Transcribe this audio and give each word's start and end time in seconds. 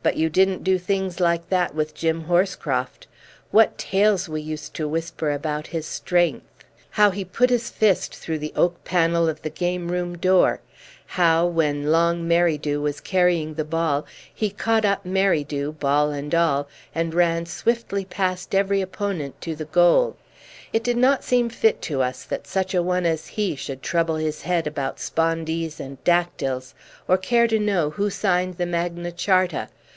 But 0.00 0.16
you 0.16 0.30
didn't 0.30 0.64
do 0.64 0.78
things 0.78 1.20
like 1.20 1.50
that 1.50 1.74
with 1.74 1.94
Jim 1.94 2.22
Horscroft. 2.24 3.06
What 3.50 3.76
tales 3.76 4.26
we 4.26 4.40
used 4.40 4.72
to 4.76 4.88
whisper 4.88 5.30
about 5.30 5.66
his 5.66 5.84
strength! 5.86 6.46
How 6.88 7.10
he 7.10 7.26
put 7.26 7.50
his 7.50 7.68
fist 7.68 8.14
through 8.16 8.38
the 8.38 8.54
oak 8.56 8.82
panel 8.84 9.28
of 9.28 9.42
the 9.42 9.50
game 9.50 9.92
room 9.92 10.16
door; 10.16 10.60
how, 11.04 11.44
when 11.44 11.88
Long 11.90 12.26
Merridew 12.26 12.80
was 12.80 13.02
carrying 13.02 13.52
the 13.52 13.66
ball, 13.66 14.06
he 14.34 14.48
caught 14.48 14.86
up 14.86 15.04
Merridew, 15.04 15.72
ball 15.72 16.10
and 16.10 16.34
all, 16.34 16.68
and 16.94 17.12
ran 17.12 17.44
swiftly 17.44 18.06
past 18.06 18.54
every 18.54 18.80
opponent 18.80 19.38
to 19.42 19.54
the 19.54 19.66
goal. 19.66 20.16
It 20.72 20.82
did 20.82 20.96
not 20.96 21.22
seem 21.22 21.50
fit 21.50 21.82
to 21.82 22.00
us 22.00 22.24
that 22.24 22.46
such 22.46 22.74
a 22.74 22.82
one 22.82 23.04
as 23.04 23.26
he 23.26 23.56
should 23.56 23.82
trouble 23.82 24.14
his 24.16 24.40
head 24.42 24.66
about 24.66 25.00
spondees 25.00 25.78
and 25.78 26.02
dactyls, 26.02 26.72
or 27.06 27.18
care 27.18 27.48
to 27.48 27.58
know 27.58 27.90
who 27.90 28.08
signed 28.08 28.56
the 28.56 28.64
Magna 28.64 29.12
Charta. 29.12 29.68